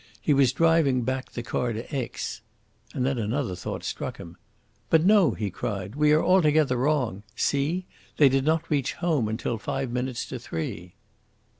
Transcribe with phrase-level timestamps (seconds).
[0.19, 2.41] He was driving back the car to Aix"
[2.95, 4.35] And then another thought struck him:
[4.89, 5.93] "But no!" he cried.
[5.95, 7.21] "We are altogether wrong.
[7.35, 7.85] See!
[8.17, 10.95] They did not reach home until five minutes to three."